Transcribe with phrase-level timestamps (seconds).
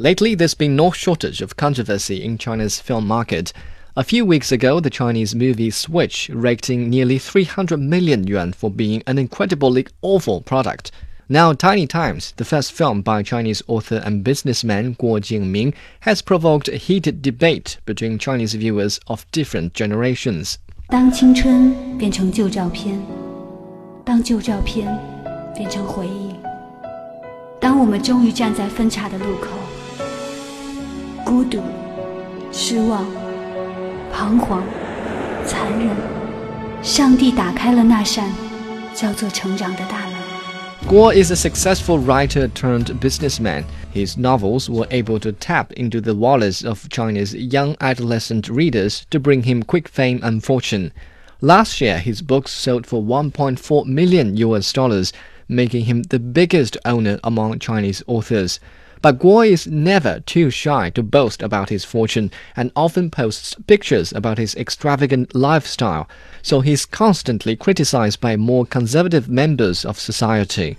[0.00, 3.52] Lately, there's been no shortage of controversy in China's film market.
[3.96, 8.70] A few weeks ago, the Chinese movie Switch raked in nearly 300 million yuan for
[8.70, 10.92] being an incredibly awful product.
[11.28, 16.68] Now, Tiny Times, the first film by Chinese author and businessman Guo Jingming, has provoked
[16.68, 20.58] a heated debate between Chinese viewers of different generations.
[20.90, 23.04] 当青春变成旧照片，
[24.04, 24.86] 当旧照片
[25.56, 26.36] 变成回忆，
[27.60, 29.48] 当我们终于站在分岔的路口。
[31.27, 31.61] 孤独、
[32.51, 33.05] 失望、
[34.11, 34.63] 彷徨、
[35.45, 35.89] 残忍，
[36.83, 38.29] 上帝打开了那扇
[38.93, 40.13] 叫做成长的大门。
[40.87, 43.63] Guo is a successful writer turned businessman.
[43.93, 49.19] His novels were able to tap into the wallets of China's young adolescent readers to
[49.19, 50.91] bring him quick fame and fortune.
[51.39, 55.13] Last year, his books sold for 1.4 million US dollars,
[55.47, 58.59] making him the biggest owner among Chinese authors.
[59.00, 64.12] But Guo is never too shy to boast about his fortune and often posts pictures
[64.12, 66.08] about his extravagant lifestyle,
[66.42, 70.76] so he's constantly criticized by more conservative members of society.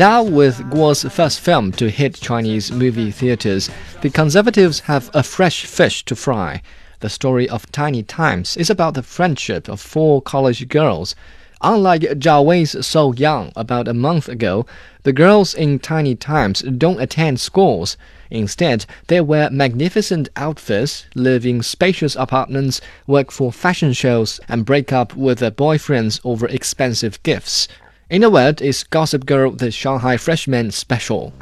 [0.00, 3.68] Now, with Guo's first film to hit Chinese movie theaters,
[4.00, 6.62] the conservatives have a fresh fish to fry.
[7.00, 11.14] The story of Tiny Times is about the friendship of four college girls.
[11.60, 14.64] Unlike Zhao Wei's So Young about a month ago,
[15.02, 17.98] the girls in Tiny Times don't attend schools.
[18.30, 24.94] Instead, they wear magnificent outfits, live in spacious apartments, work for fashion shows, and break
[24.94, 27.68] up with their boyfriends over expensive gifts.
[28.10, 31.32] In a word, is Gossip Girl the Shanghai Freshman Special.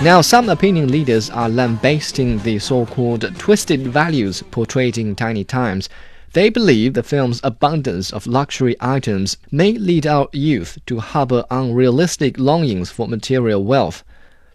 [0.00, 5.88] Now, some opinion leaders are lambasting the so called twisted values portrayed in Tiny Times.
[6.32, 12.38] They believe the film's abundance of luxury items may lead our youth to harbor unrealistic
[12.38, 14.04] longings for material wealth.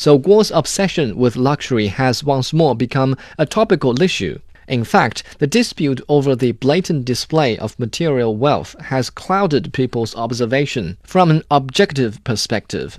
[0.00, 4.38] So Guo's obsession with luxury has once more become a topical issue.
[4.66, 10.96] In fact, the dispute over the blatant display of material wealth has clouded people's observation
[11.02, 12.94] from an objective perspective.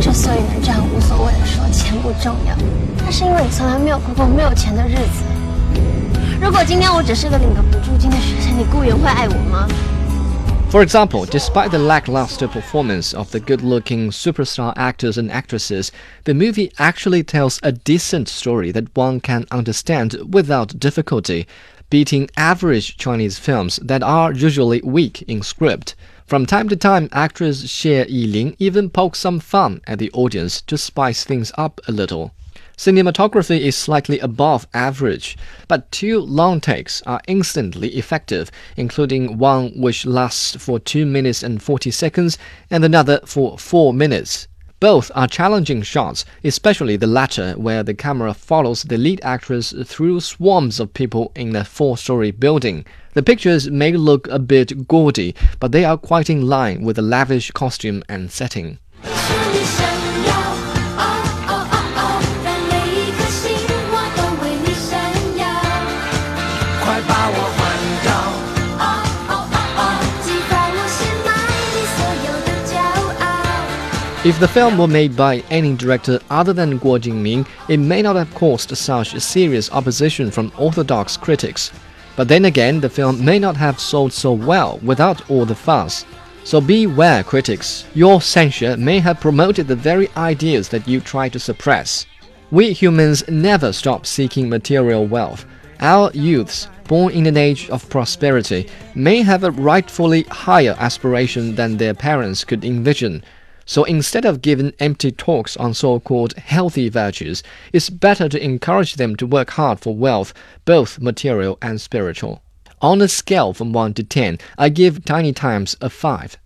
[0.00, 2.56] 之所以能这样无所谓的说钱不重要，
[3.04, 5.22] 那是因为你从来没有过过没有钱的日子。
[6.40, 9.68] 如果今天我只是个领个补助金的学生，你顾源会爱我吗？
[10.76, 15.90] ？for example, despite the lackluster performance of the good looking superstar actors and actresses,
[16.24, 21.46] the movie actually tells a decent story that one can understand without difficulty,
[21.88, 25.94] beating average Chinese films that are usually weak in script.
[26.26, 30.76] From time to time, actress Xie Yilin even pokes some fun at the audience to
[30.76, 32.34] spice things up a little.
[32.76, 40.04] Cinematography is slightly above average, but two long takes are instantly effective, including one which
[40.04, 42.36] lasts for 2 minutes and 40 seconds
[42.70, 44.46] and another for 4 minutes.
[44.78, 50.20] Both are challenging shots, especially the latter, where the camera follows the lead actress through
[50.20, 52.84] swarms of people in a four story building.
[53.14, 57.02] The pictures may look a bit gaudy, but they are quite in line with the
[57.02, 58.78] lavish costume and setting.
[74.26, 78.16] If the film were made by any director other than Guo Jingming, it may not
[78.16, 81.70] have caused such serious opposition from orthodox critics.
[82.16, 86.04] But then again, the film may not have sold so well without all the fuss.
[86.42, 87.84] So beware, critics.
[87.94, 92.04] Your censure may have promoted the very ideas that you try to suppress.
[92.50, 95.46] We humans never stop seeking material wealth.
[95.78, 101.76] Our youths, born in an age of prosperity, may have a rightfully higher aspiration than
[101.76, 103.24] their parents could envision.
[103.64, 107.42] So instead of giving empty talks on so called healthy virtues,
[107.72, 110.32] it's better to encourage them to work hard for wealth,
[110.64, 112.42] both material and spiritual.
[112.80, 116.36] On a scale from 1 to 10, I give Tiny Times a 5.